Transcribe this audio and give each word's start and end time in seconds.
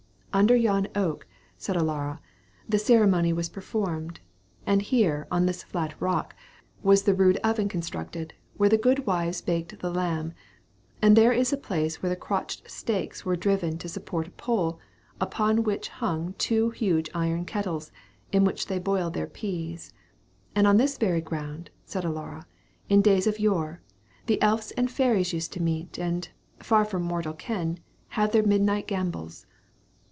"Under 0.33 0.55
yonder 0.55 0.89
oak," 0.95 1.27
said 1.57 1.75
O'Lara, 1.75 2.21
"the 2.67 2.79
ceremony 2.79 3.33
was 3.33 3.49
performed; 3.49 4.21
and 4.65 4.81
here, 4.81 5.27
on 5.29 5.45
this 5.45 5.61
flat 5.61 5.93
rock, 5.99 6.37
was 6.81 7.03
the 7.03 7.13
rude 7.13 7.35
oven 7.43 7.67
constructed, 7.67 8.33
where 8.55 8.69
the 8.69 8.77
good 8.77 9.05
wives 9.05 9.41
baked 9.41 9.77
the 9.79 9.91
lamb; 9.91 10.31
and 11.01 11.17
there 11.17 11.33
is 11.33 11.49
the 11.49 11.57
place 11.57 12.01
where 12.01 12.15
crotched 12.15 12.71
stakes 12.71 13.25
were 13.25 13.35
driven 13.35 13.77
to 13.79 13.89
support 13.89 14.25
a 14.25 14.29
pole, 14.31 14.79
upon 15.19 15.63
which 15.63 15.89
hung 15.89 16.33
two 16.37 16.69
huge 16.69 17.09
iron 17.13 17.43
kettles, 17.43 17.91
in 18.31 18.45
which 18.45 18.67
they 18.67 18.79
boiled 18.79 19.13
their 19.13 19.27
peas. 19.27 19.93
And 20.55 20.65
on 20.65 20.77
this 20.77 20.97
very 20.97 21.19
ground," 21.19 21.71
said 21.83 22.05
O'Lara, 22.05 22.47
"in 22.87 23.01
days 23.01 23.27
of 23.27 23.37
yore, 23.37 23.81
the 24.27 24.39
elfs 24.41 24.71
and 24.77 24.89
fairies 24.89 25.33
used 25.33 25.51
to 25.53 25.61
meet, 25.61 25.99
and, 25.99 26.29
far 26.59 26.85
from 26.85 27.01
mortal 27.03 27.33
ken, 27.33 27.79
have 28.11 28.31
their 28.31 28.43
midnight 28.43 28.87
gambols." 28.87 29.45